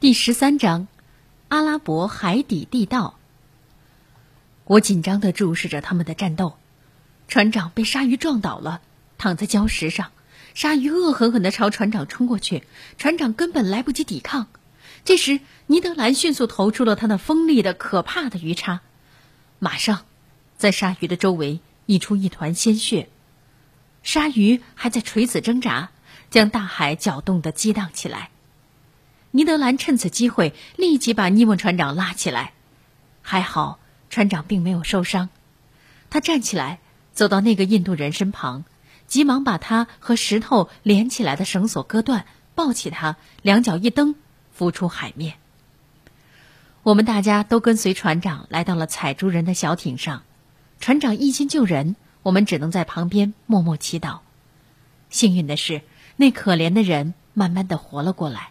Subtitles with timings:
[0.00, 0.88] 第十三章，
[1.48, 3.18] 阿拉伯海底地道。
[4.64, 6.56] 我紧张的注视着他们的战斗。
[7.28, 8.80] 船长被鲨鱼撞倒了，
[9.18, 10.10] 躺在礁石上。
[10.54, 12.64] 鲨鱼恶狠狠的朝船长冲过去，
[12.96, 14.46] 船长根本来不及抵抗。
[15.04, 18.80] 这时，尼德兰迅速投出了他那锋利的、可怕的鱼叉，
[19.58, 20.06] 马上，
[20.56, 23.10] 在鲨鱼的周围溢出一团鲜血。
[24.02, 25.90] 鲨鱼还在垂死挣扎，
[26.30, 28.29] 将大海搅动的激荡起来。
[29.32, 32.52] 尼德兰趁此机会立即把尼莫船长拉起来，
[33.22, 35.28] 还好船长并没有受伤。
[36.10, 36.80] 他站起来，
[37.12, 38.64] 走到那个印度人身旁，
[39.06, 42.26] 急忙把他和石头连起来的绳索割断，
[42.56, 44.16] 抱起他，两脚一蹬，
[44.52, 45.34] 浮出海面。
[46.82, 50.22] 我们大家都跟随船长来到了采珠人的小艇上，
[50.80, 54.20] 船长一心救人，我们只能在旁边默默祈祷。
[55.08, 55.82] 幸运的是，
[56.16, 58.50] 那可怜的人慢慢的活了过来。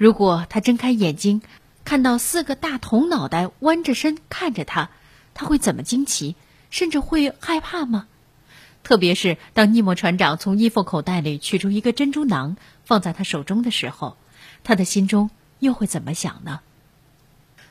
[0.00, 1.42] 如果他睁开眼睛，
[1.84, 4.88] 看到四个大铜脑袋弯着身看着他，
[5.34, 6.36] 他会怎么惊奇，
[6.70, 8.06] 甚至会害怕吗？
[8.82, 14.16] 特别是当尼莫船长从衣服口袋里取出一个珍珠囊放在他手中的时候，
[14.64, 16.60] 他的心中又会怎么想呢？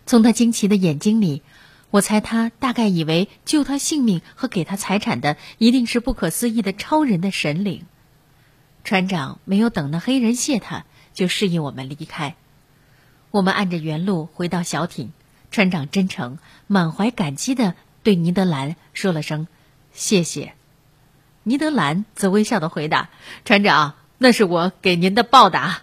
[0.06, 1.42] 从他惊奇的眼睛里，
[1.90, 7.88] 我猜他大概以为救他性命和给他财产的一定是不可思议的超人的神灵。
[8.84, 10.86] 船长没有等那黑人谢他。
[11.20, 12.38] 就示意我们离开。
[13.30, 15.12] 我们按着原路回到小艇，
[15.52, 19.48] 船长真诚、满怀感激地对尼德兰说了声
[19.92, 20.54] “谢谢”。
[21.44, 23.10] 尼德兰则微笑的回答
[23.44, 25.82] ：“船长，那是我给您的报答。”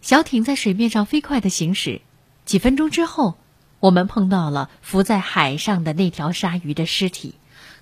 [0.00, 2.00] 小艇在水面上飞快地行驶。
[2.44, 3.36] 几分钟之后，
[3.80, 7.34] 我们碰到了浮在海上的那条鲨鱼的尸体，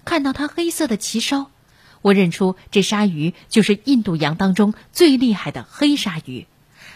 [0.07, 1.51] 看到它黑色的鳍梢。
[2.03, 6.47] 我认出这鲨鱼就是印度洋当中最厉害的黑鲨鱼，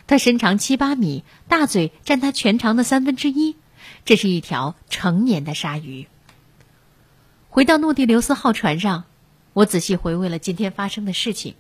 [0.07, 3.57] 它身长七八米，大嘴占它全长的三分之一。
[4.05, 6.07] 这是一条成年的鲨鱼。
[7.49, 9.05] 回到诺蒂留斯号船上，
[9.53, 11.55] 我仔细回味了今天发生的事情。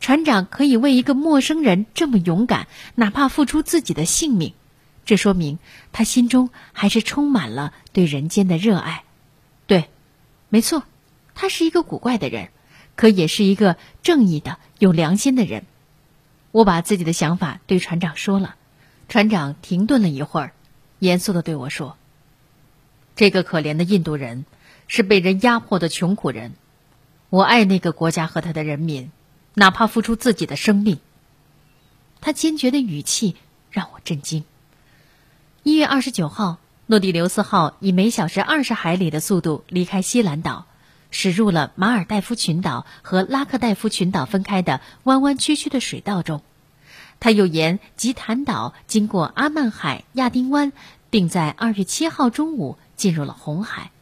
[0.00, 4.54] 船长可以为一个陌生人这么勇敢，哪怕付出自己的性命，
[5.04, 5.58] 这说明
[5.92, 9.04] 他心中还是充满了对人间的热爱。
[9.66, 9.88] 对，
[10.48, 10.82] 没错。
[11.34, 12.50] 他是一个古怪的人，
[12.96, 15.64] 可也是一个正义的、有良心的人。
[16.52, 18.54] 我把自己的想法对船长说了，
[19.08, 20.52] 船长停顿了一会儿，
[21.00, 21.96] 严肃的对我说
[23.16, 24.44] ：“这个可怜的印度人
[24.86, 26.52] 是被人压迫的穷苦人，
[27.28, 29.10] 我爱那个国家和他的人民，
[29.54, 31.00] 哪怕付出自己的生命。”
[32.20, 33.36] 他坚决的语气
[33.70, 34.44] 让我震惊。
[35.62, 40.66] 一月二十九号，诺第留斯号以每小时二十海里的速度离开西兰岛。
[41.14, 46.42] 驶入了马尔代夫群岛和拉克代夫群岛分开的弯弯曲曲的水道中，
[47.20, 50.72] 他又沿吉坦岛经过阿曼海、亚丁湾，
[51.10, 53.92] 并在二月七号中午进入了红海。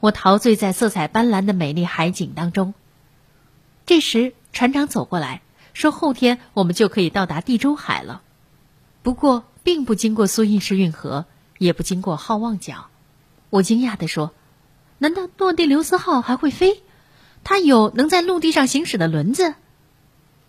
[0.00, 2.74] 我陶醉在色彩斑斓的美丽海景当中。
[3.86, 5.40] 这时，船长走过来
[5.72, 8.22] 说：“后天我们就可以到达地中海了，
[9.04, 11.26] 不过并不经过苏伊士运河，
[11.58, 12.88] 也不经过好望角。”
[13.50, 14.32] 我惊讶地说。
[14.98, 16.82] 难道诺蒂留斯号还会飞？
[17.44, 19.54] 它有能在陆地上行驶的轮子？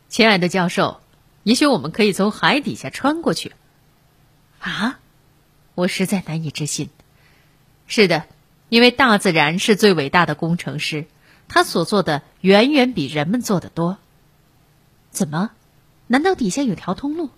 [0.09, 1.01] 亲爱的教授，
[1.43, 3.53] 也许我们可以从海底下穿过去。
[4.59, 4.99] 啊！
[5.75, 6.89] 我实在难以置信。
[7.85, 8.25] 是的，
[8.69, 11.05] 因为大自然是最伟大的工程师，
[11.47, 13.97] 他所做的远远比人们做的多。
[15.11, 15.51] 怎么？
[16.07, 17.29] 难道底下有条通路？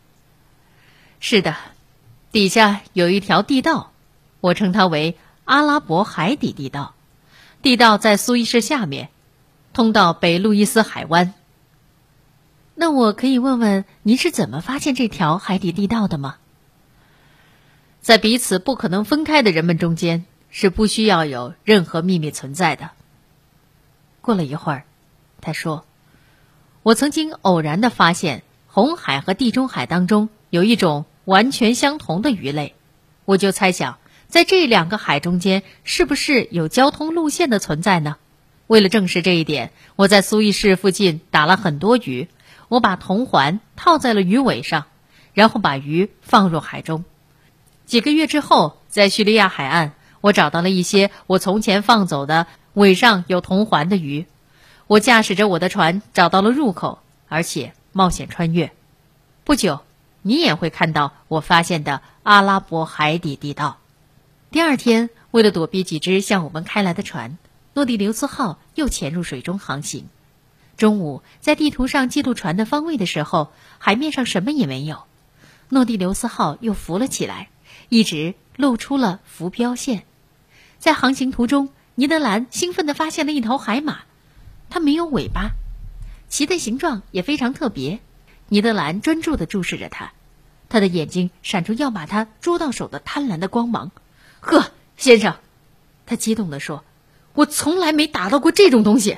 [1.20, 1.58] 是的，
[2.31, 3.91] 底下有一条地道，
[4.40, 6.94] 我称它为阿拉伯海底地道。
[7.62, 9.09] 地道在苏伊士下面，
[9.74, 11.34] 通到北路易斯海湾。
[12.74, 16.38] 那我可以问问您是怎么发现这条海底地道的吗？
[18.00, 22.92] 在彼此不可能分开的人们中间，是不需要有任何秘密存在的。
[24.22, 24.86] 过了一会儿，
[25.41, 25.84] 他说
[26.81, 32.73] ：“我曾经偶然的发现，红海和地中海当中有一种完全相同的鱼类，
[33.26, 33.97] 我就猜想。”
[34.29, 38.17] 在这两个海中间，是不是有交通路线的存在呢？
[38.67, 42.28] 为了证实这一点，我在苏伊士附近打了很多鱼。
[42.67, 44.85] 我把铜环套在了鱼尾上，
[45.34, 47.03] 然后把鱼放入海中。
[47.87, 52.46] 几个月之后，在叙利亚海岸，我找到了一些我从前放走的
[52.76, 54.28] 尾上有铜环的鱼。
[54.85, 58.72] 我驾驶着我的船找到了入口，而且冒险穿越。
[59.43, 59.79] 不久，
[60.22, 63.78] 你也会看到我发现的阿拉伯海底地道。
[64.51, 67.37] 第二天，为了躲避几只向我们开来的船，
[67.75, 70.07] 诺第留斯号又潜入水中航行。
[70.75, 75.03] 中午，在地图上记录船的方位的时候，海面上什么也没有。
[75.69, 77.49] 诺蒂留斯号又浮了起来，
[77.90, 80.05] 一直露出了浮标线。
[80.79, 83.99] 在航行途中，尼德兰兴奋地发现了一头海马，
[84.72, 85.52] 它没有尾巴，
[86.28, 87.99] 鳍的形状也非常特别。
[88.47, 90.11] 尼德兰专注地注视着它，
[90.69, 93.91] 他的眼睛闪出要把它捉到手的贪婪的光芒。
[94.40, 95.38] 呵，先生，
[96.06, 96.84] 他激动地说
[97.34, 99.18] ：“我从来没打到过这种东西。”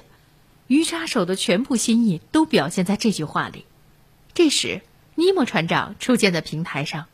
[0.67, 3.65] 鱼叉手的全部心意都表现在这句话里。
[4.33, 4.81] 这时，
[5.15, 7.07] 尼莫船长出现在平台上，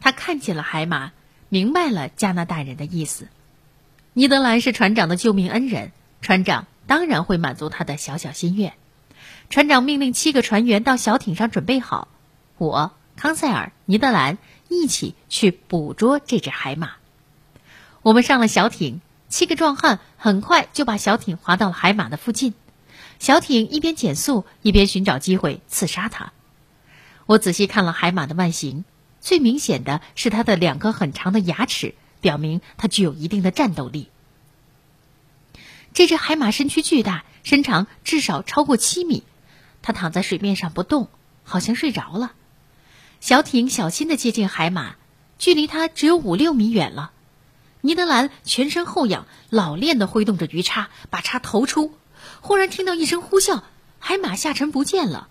[0.00, 1.12] 他看见了海马，
[1.48, 3.26] 明白了加拿大人的意思。
[4.12, 5.90] 尼德兰是船长的救命恩人，
[6.20, 8.74] 船长当然会满足他的小小心愿。
[9.50, 12.08] 船长命令七个船员到小艇上准备好，
[12.56, 14.38] 我、康塞尔、尼德兰
[14.68, 16.92] 一起去捕捉这只海马。
[18.02, 22.52] 我们上了小艇，七个壮汉很快就把小艇划到了海马的附近。
[23.20, 26.32] 小艇一边减速，一边寻找机会刺杀它。
[27.26, 28.84] 我仔细看了海马的外形，
[29.20, 34.08] 最明显的是它的两颗很长的牙齿，表明它具有一定的战斗力。
[35.94, 39.22] 这只海马身躯巨大，身长至少超过七米。
[39.80, 41.08] 它躺在水面上不动，
[41.44, 42.32] 好像睡着了。
[43.20, 44.96] 小艇小心地接近海马，
[45.38, 47.12] 距离它只有五六米远了。
[47.84, 51.92] 尼德兰全身后仰，老练地挥动着鱼叉，把叉投出。
[52.40, 53.62] 忽然听到一声呼啸，
[53.98, 55.26] 海马下沉不见了，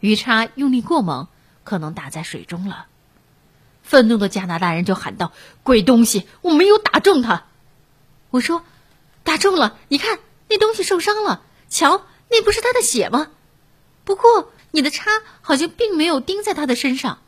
[0.00, 1.28] 鱼叉用力过猛，
[1.62, 2.86] 可能打在水中了。
[3.82, 5.32] 愤怒的加拿大人就喊道
[5.62, 7.44] ：“鬼东西，我没有打中他！”
[8.30, 8.64] 我说
[9.22, 13.28] ：“打中了，你看那东西受伤了，瞧，那不是他的血吗？
[14.04, 15.10] 不过你的叉
[15.42, 17.18] 好像并没有钉在他的身上。”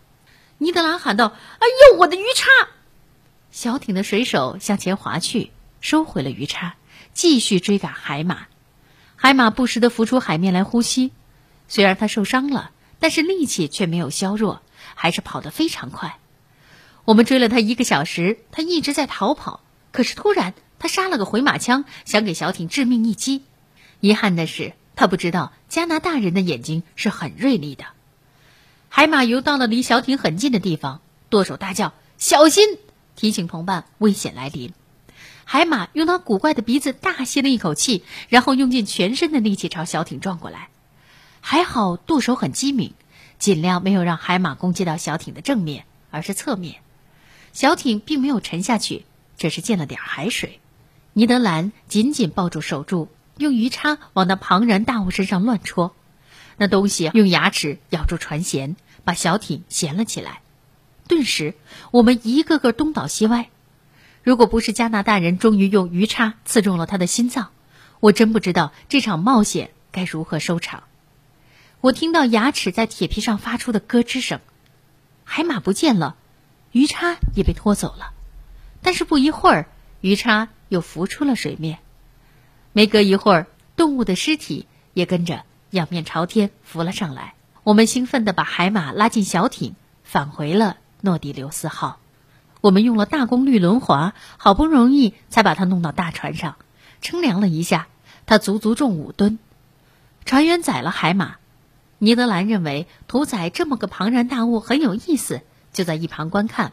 [0.57, 2.47] 尼德兰喊道：“哎呦，我的鱼叉！”
[3.53, 5.51] 小艇的水手向前划去，
[5.83, 6.75] 收回了鱼叉，
[7.13, 8.47] 继续追赶海马。
[9.15, 11.13] 海马不时地浮出海面来呼吸，
[11.69, 14.63] 虽然它受伤了，但是力气却没有削弱，
[14.95, 16.17] 还是跑得非常快。
[17.05, 19.61] 我们追了它一个小时，它一直在逃跑。
[19.93, 23.43] 可是突然，它杀了个回马枪，想给小艇致命一击。
[24.01, 27.85] 遗憾的是，他不知道加拿大人的眼睛是很锐利的。
[28.89, 32.79] 海马游到了离小艇很近的地方，舵手大叫：“小心！”
[33.17, 34.73] 提醒同伴危险来临。
[35.45, 40.69] 海马用它古怪的鼻子大吸了一口气，然后用尽全身的力气朝小艇撞过来。
[41.41, 42.95] 还好舵手很机敏，
[43.39, 46.77] 尽量没有让海马攻击到小艇的正面，而是侧面。
[47.53, 49.05] 小艇并没有沉下去，
[49.37, 50.61] 只是溅了点海水。
[51.13, 55.95] 尼德兰紧紧抱住手柱，用鱼叉往那庞然大物身上乱戳。
[56.57, 60.42] 那东西用牙齿咬住船舷，把小艇衔了起来。
[61.09, 61.55] 顿时，
[61.91, 63.49] 我们一个个东倒西歪。
[64.23, 67.51] 如果不是加拿大人终于用鱼叉刺中了他的心脏，
[68.01, 70.85] 我真不知道这场冒险该如何收场。
[71.81, 74.41] 我听到牙齿在铁皮上发出的咯吱声，
[75.25, 76.15] 海马不见了，
[76.71, 78.13] 鱼叉也被拖走了。
[78.81, 79.69] 但是不一会儿，
[80.01, 81.81] 鱼叉又浮出了水面。
[82.73, 83.47] 没隔一会儿，
[83.77, 87.35] 动物的尸体也跟着仰面朝天浮了上来。
[87.65, 89.75] 我们兴奋地把海马拉进小艇，
[90.05, 91.99] 返回了诺迪留斯号。
[92.63, 96.57] 我们用了大功率轮滑，好不容易才把它弄到大船上。
[97.03, 97.89] 称量了一下，
[98.25, 99.39] 它足足重五吨。
[100.25, 101.39] 船员宰了海马，
[101.99, 106.73] 尼德兰认为屠宰这么个庞然大物很有意思，就在一旁观看。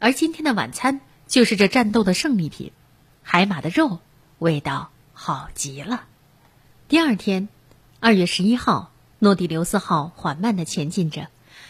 [0.00, 2.72] 而今天的晚餐就是这战斗的胜利品——
[3.22, 4.00] 海马的肉，
[4.40, 6.02] 味道好极了。
[6.88, 7.48] 第二天，
[8.00, 8.90] 二月十一号，
[9.20, 11.28] 诺第留斯号缓慢地前进着，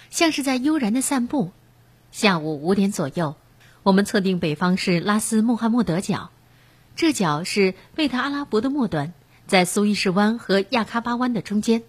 [0.09, 1.53] 像是在悠然地散步。
[2.13, 3.37] 下午五点左右。
[3.83, 6.31] 我们测定北方是拉斯穆罕默德角，
[6.97, 9.13] 这角是贝特阿拉伯的末端，
[9.47, 11.83] 在苏伊士湾和亚喀巴湾的中间。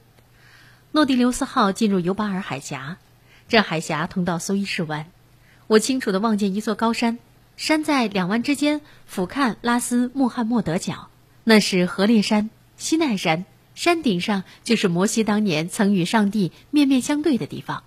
[0.91, 2.97] 诺第留斯号进入尤巴尔海峡，
[3.47, 5.07] 这海峡通到苏伊士湾。
[5.67, 7.19] 我清楚地望见一座高山，
[7.57, 11.09] 山在两湾之间，俯瞰拉斯穆罕默德角，
[11.43, 17.83] 那是河烈山、西奈山，山顶上就是摩西当年曾与上帝面面相对的地方。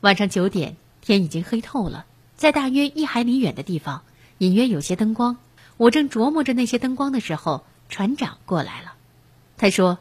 [0.00, 2.06] 晚上九点，天已经黑透了。
[2.34, 4.02] 在大约一海里远的地方，
[4.38, 5.36] 隐约有些灯光。
[5.76, 8.94] 我正琢磨着那些灯光的时候，船长过来了。
[9.56, 9.98] 他说：“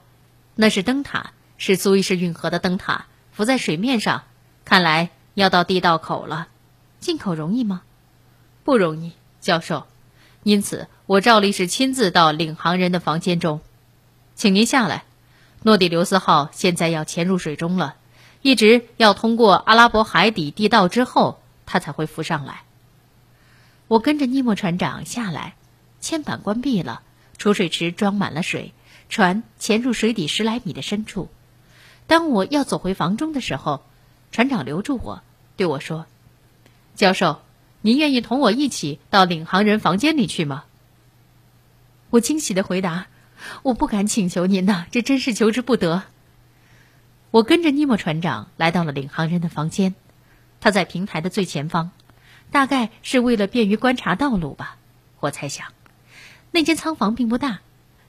[0.55, 4.23] 那是灯塔，是苏伊士运河的灯塔，浮在水面上。
[4.65, 6.47] 看来要到地道口了。
[6.99, 7.81] 进口容易吗？
[8.63, 9.85] 不容易，教授。
[10.43, 13.61] 因此，我照例是亲自到领航人的房间中，
[14.35, 15.03] 请您下来。
[15.63, 17.95] 诺第留斯号现在要潜入水中了，
[18.43, 22.63] 一直要通过阿拉伯海底地道之后。”他才会浮上来。
[23.87, 25.55] 我跟着尼莫船长下来，
[26.01, 27.01] 铅板关闭了，
[27.37, 28.73] 储水池装满了水，
[29.07, 31.29] 船潜入水底十来米的深处。
[32.05, 33.81] 当我要走回房中的时候，
[34.31, 35.23] 船长留住我，
[35.55, 36.05] 对我说
[36.95, 37.41] ：“教授，
[37.81, 40.65] 您愿意同我一起到领航人房间里去吗？
[42.09, 43.07] 我惊喜的回答
[43.63, 46.03] ：“我不敢请求您呐，这真是求之不得。”
[47.33, 49.95] 我跟着尼莫船长来到了领航人的房间，
[50.61, 51.89] 他在平台的最前方，
[52.51, 54.77] 大概是为了便于观察道路吧。
[55.19, 55.69] 我猜想，
[56.51, 57.61] 那间舱房并不大，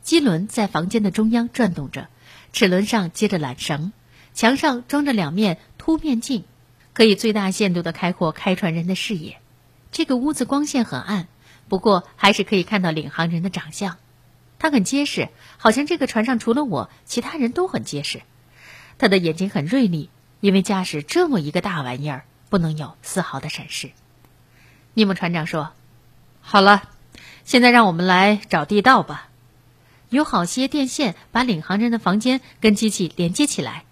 [0.02, 2.08] 机轮在房间的中央转动着，
[2.52, 3.94] 齿轮上接着缆绳，
[4.34, 6.44] 墙上装着两面凸面镜，
[6.92, 9.38] 可以最大限度地开阔开船人的视野。
[9.90, 11.28] 这个屋子光线很暗，
[11.70, 13.96] 不过还是可以看到领航人的长相。
[14.58, 18.20] 他很结实，好像这个船上除了我，其他人都很结实。
[18.96, 20.08] 他的眼睛很锐利，
[20.40, 23.90] 因为驾驶这么一个大玩意儿，不能有丝毫的闪失。
[24.94, 25.72] 尼姆船长说
[26.40, 26.88] ：“好了，
[27.44, 29.28] 现在让我们来找地道吧。
[30.10, 33.84] 有好些电线把领航人的房间跟机器连接起来，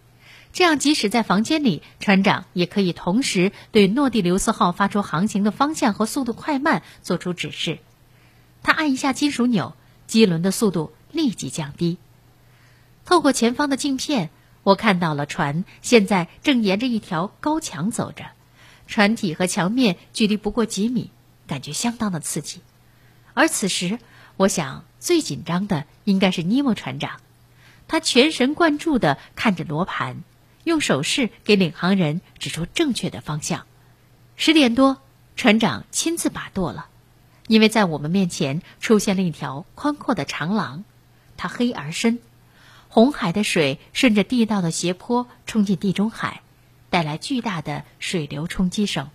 [0.53, 7.81] 这样即使在房间里，船长也可以同时对诺蒂留斯号发出航行的方向和速度快慢做出指示。
[8.63, 9.75] 他按一下金属钮，
[10.07, 11.99] 机轮的速度立即降低。
[13.05, 14.31] 透过前方的镜片。”
[14.63, 18.27] 我看到了船现在正沿着一条高墙走着，
[18.87, 21.11] 船体和墙面距离不过几米，
[21.47, 22.61] 感觉相当的刺激。
[23.35, 23.99] 而此时，
[24.37, 27.21] 我想最紧张的应该是尼莫船长，
[27.89, 30.23] 他全神贯注地看着罗盘，
[30.65, 33.67] 用手势给领航人指出正确的方向。
[34.37, 35.03] 十点多，
[35.35, 36.87] 船长亲自把舵了，
[37.49, 40.85] 因为在我们面前出现了一条宽阔的长廊，
[41.37, 42.21] 它黑而深。
[42.95, 46.43] 红海的水顺着地道的斜坡冲进地中海，
[46.91, 49.09] 带来巨大的水流冲击声。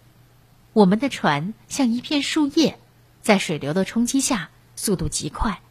[0.74, 2.80] 我们的船像一片树叶，
[3.22, 5.62] 在水流的冲击下，速度极快，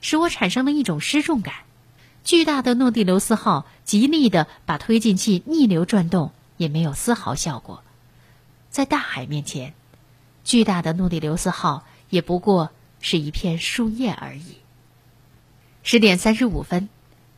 [0.00, 1.54] 使我产生了一种失重感。
[2.22, 7.82] 巨大的诺蒂留斯号极力的把推进器逆流转动，也没有丝毫效果。
[8.70, 9.74] 在大海面前，
[10.44, 12.70] 巨大的诺蒂留斯号也不过
[13.00, 14.58] 是一片树叶而已。
[15.82, 16.88] 十点三十五分。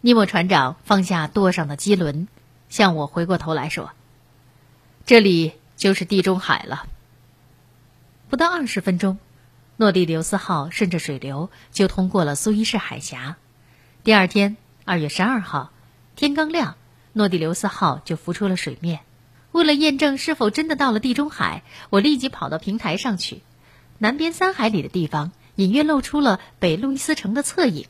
[0.00, 2.28] 尼莫船长放下舵上的机轮，
[2.68, 3.90] 向我回过头来说
[5.06, 6.86] ：“这里就是地中海了。”
[8.30, 9.18] 不到二十分钟，
[9.76, 13.38] 诺蒂留斯号顺着水流就通过了苏伊士海峡。
[14.04, 15.72] 第二天，二月十二号，
[16.14, 16.76] 天刚亮，
[17.12, 19.00] 诺蒂留斯号就浮出了水面。
[19.50, 23.42] 为了验证是否真的到了地中海，我立即跑到平台上去。
[23.98, 27.88] 南边三海里的地方隐约露出了北路易斯城的侧影。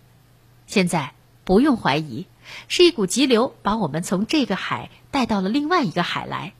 [0.66, 1.12] 现在。
[1.48, 2.26] 不用怀疑，
[2.68, 6.52] 是一股急流把我们从这个海带到了另外一个海来。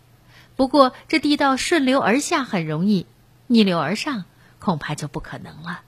[0.57, 3.05] 不过这地道顺流而下很容易，
[3.49, 4.25] 逆流而上
[4.59, 5.83] 恐怕就不可能了。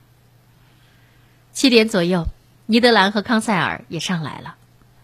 [1.54, 2.26] 七点左右，
[2.66, 4.56] 尼德兰和康塞尔也上来了。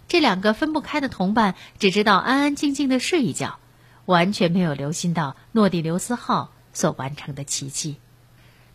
[0.09, 3.59] 这两个分不开的同伴只知道安安静静的睡一觉，
[4.05, 7.97] 完全没有留心到诺蒂留斯号所完成的奇迹。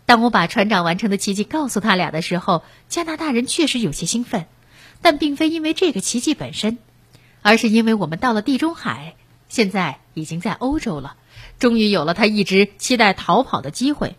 [0.08, 4.48] 当我把船长完成的奇迹告诉他俩的时候，加拿大人确实有些兴奋。
[5.01, 6.77] 但并非因为这个奇迹本身，
[7.41, 9.15] 而是因为我们到了地中海，
[9.50, 11.15] 现在已经在欧洲了，
[11.60, 14.15] 终于有了他一直期待逃跑的机会。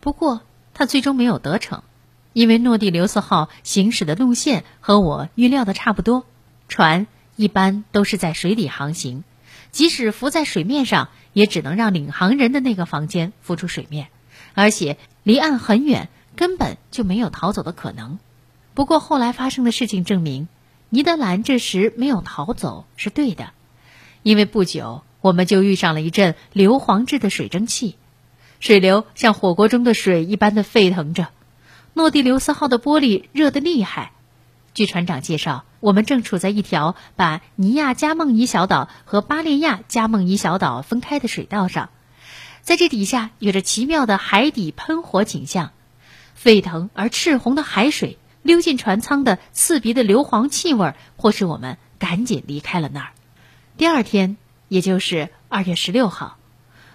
[0.00, 0.42] 不过
[0.74, 1.82] 他最终没有得逞，
[2.32, 6.24] 因为诺蒂留斯号行驶的路线和我预料的差不多，
[6.68, 9.24] 船一般都是在水底航行，
[9.72, 14.08] 即使浮在水面上，也只能让领航人的那个房间浮出水面，
[14.54, 18.18] 而且离岸很远，根本就没有逃走的可能。
[18.80, 20.48] 不过后来发生的事情证明，
[20.88, 23.50] 尼德兰这时没有逃走是对的，
[24.22, 27.96] 因为不久我们就遇上了一阵硫磺质的水蒸气，
[28.58, 31.28] 水流像火锅中的水一般的沸腾着，
[31.92, 34.12] 诺蒂留斯号的玻璃热得厉害。
[34.72, 41.90] 据船长介绍，我们正处在一条把尼亚加梦伊小岛和巴列亚加梦伊小岛分开的水道上，
[42.62, 45.72] 在这底下有着奇妙的海底喷火景象，
[46.34, 48.16] 沸腾而赤红的海水。
[48.42, 53.10] 溜进船舱的刺鼻的硫磺气味，迫使我们赶紧离开了那儿。
[53.76, 54.36] 第二天，
[54.68, 56.38] 也就是二月十六号，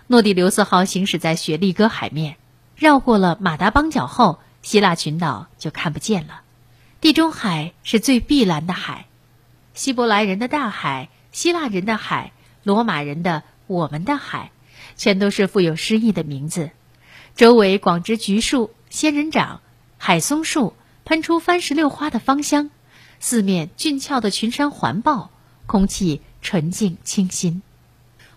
[0.07, 2.37] 诺蒂留斯号行驶在雪利哥海面，
[2.75, 6.41] 绕过了马达邦角后，希腊群岛就看不见了。
[6.99, 9.05] 地中海是最碧蓝的海，
[9.75, 12.31] 希伯来人的大海，希腊人的海，
[12.63, 14.51] 罗马人的我们的海，
[14.95, 16.71] 全都是富有诗意的名字。
[17.35, 19.61] 周围广植橘树、仙人掌、
[19.99, 20.73] 海松树。
[21.05, 22.71] 喷出番石榴花的芳香，
[23.19, 25.29] 四面俊俏的群山环抱，
[25.67, 27.61] 空气纯净清新。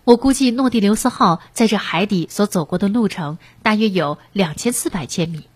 [0.03, 5.47] 我估计诺蒂留斯号在这海底所走过的路程大约有两千四百千米，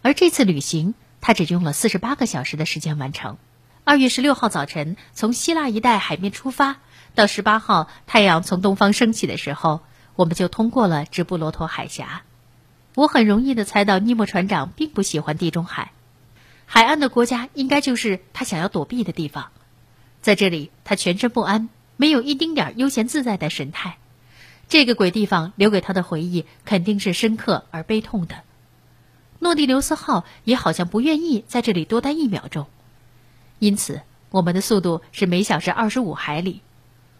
[0.00, 3.36] 而这次旅行它只用了四十八个小时的时间完成。
[3.84, 6.78] 二月十六号早晨从希腊一带海面出发，
[7.14, 9.82] 到十八号太阳从东方升起的时候，
[10.16, 12.22] 我们就通过了直布罗陀海峡。
[12.94, 15.92] 我很容易的猜到，尼莫船长并不喜欢地中海，
[16.74, 19.50] 海岸的国家应该就是他想要躲避的地方。
[20.22, 23.98] 在这里，他全身不安，没有一丁点悠闲自在的神态。
[24.70, 28.36] 这个鬼地方留给他的回忆肯定是深刻而悲痛的。
[29.38, 32.66] 诺蒂留斯号也好像不愿意在这里多待一秒钟，
[33.58, 34.00] 因此
[34.30, 36.62] 我们的速度是每小时二十五海里。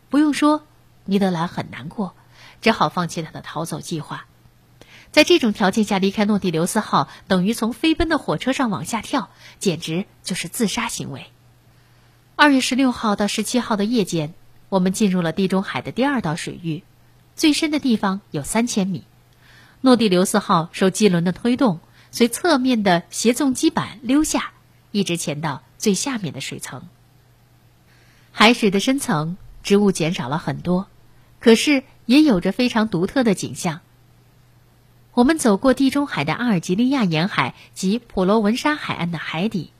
[0.08, 0.64] 不用说，
[1.04, 2.14] 尼德兰很难过，
[2.62, 4.24] 只好放弃他的逃走计划。
[5.12, 9.28] 在这种条件下离开诺蒂留斯号，等于从飞奔的火车上往下跳，
[9.58, 11.26] 简直就是自杀行为。
[12.34, 14.32] 二月十六号到十七号的夜间，
[14.70, 16.82] 我们进入了地中海的第二道水域，
[17.36, 19.04] 最深的地方有三千米。
[19.82, 24.52] 诺蒂留斯号受机轮的推动，随侧面的斜纵基板溜下，
[24.92, 26.84] 一直潜到最下面的水层。
[28.30, 30.86] 海水的深层，植物减少了很多，
[31.38, 33.80] 可是也有着非常独特的景象。
[35.14, 39.70] 我们走过地中海的阿尔及利亚沿海及普罗文沙海岸的海底，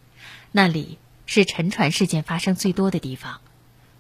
[0.50, 3.40] 那里是沉船事件发生最多的地方。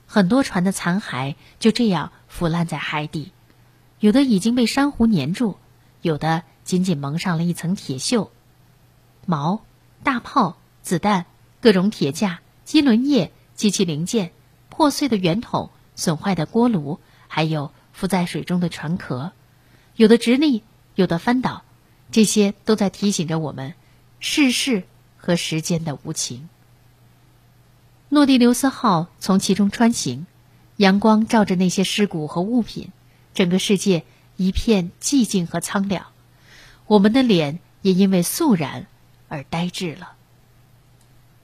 [0.06, 3.32] 很多船的残骸就这样腐烂在海底，
[3.98, 5.56] 有的已经被珊瑚粘住，
[6.02, 8.28] 有的仅仅蒙上了一层铁锈。
[9.26, 9.60] 锚、
[10.02, 11.24] 大炮、子弹、
[11.62, 14.32] 各种铁架、机轮叶、机器零件、
[14.68, 19.32] 破碎的圆筒、损坏的锅炉，还有浮在水中的船壳，
[19.96, 20.62] 有的直立。
[20.94, 21.62] 有的翻倒，
[22.10, 23.74] 这些都在提醒着我们
[24.20, 24.84] 世事
[25.16, 26.48] 和时间的无情。
[28.08, 30.26] 诺蒂留斯号从其中穿行，
[30.76, 32.90] 阳光照着那些尸骨和物品，
[33.32, 34.04] 整个世界
[34.36, 36.06] 一片寂静和苍凉。
[36.86, 38.86] 我们的脸也因为肃然
[39.28, 40.12] 而呆滞了。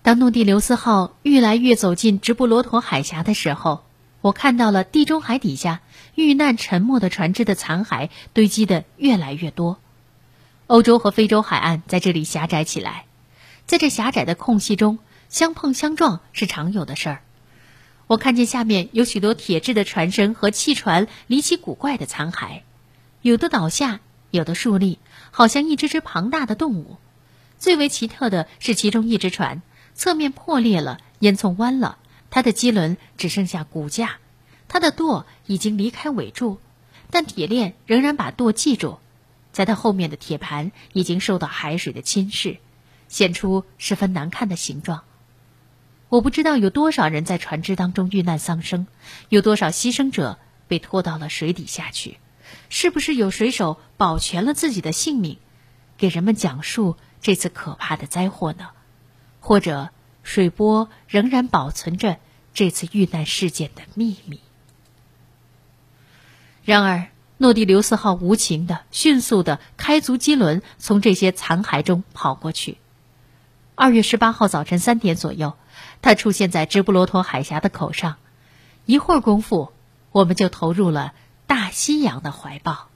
[0.03, 3.85] 当诺蒂留斯号愈来愈走进直布罗陀海峡的时候，
[4.21, 5.81] 我看到了地中海底下
[6.15, 9.79] 遇难沉没的船只的残骸堆积的越来越多，
[10.67, 13.07] 欧洲和非洲海岸在这里狭窄起来，
[13.67, 17.23] 在这狭窄的空隙中相碰相撞是常有的事儿。
[18.09, 22.63] 我看见下面有许多铁质的船身和汽船离奇古怪的残骸，
[23.23, 24.99] 有的倒下，有的竖立，
[25.31, 26.97] 好像一只只庞大的动物。
[27.59, 29.63] 最为奇特的是其中一只船
[29.95, 31.99] 侧面破裂了，烟囱弯了。
[32.31, 34.19] 它的机轮只剩下骨架，
[34.69, 36.61] 它的舵已经离开尾柱，
[37.11, 38.99] 但铁链仍然把舵系住。
[39.51, 42.59] 在它后面的铁盘已经受到海水的侵蚀，
[43.09, 45.03] 显出十分难看的形状。
[46.11, 48.87] 我不知道有多少人在船只当中遇难丧生，
[49.31, 50.39] 有多少牺牲者
[50.69, 52.19] 被拖到了水底下去，
[52.69, 55.39] 是不是有水手保全了自己的性命，
[55.97, 58.69] 给人们讲述这次可怕的灾祸呢？
[59.41, 59.91] 或者？
[60.29, 62.19] 水波仍然保存着
[62.53, 64.41] 这次遇难事件的秘密。
[66.67, 72.77] 然而，诺蒂留斯号无情的、迅速的开足机轮，从这些残骸中跑过去。
[73.75, 75.55] 二月十八号早晨三点左右，
[76.03, 78.17] 它出现在直布罗陀海峡的口上。
[78.85, 79.73] 一会儿功夫，
[80.13, 81.15] 我们就投入了
[81.47, 82.88] 大西洋的怀抱。